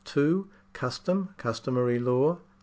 [0.73, 2.39] Custom— customary law.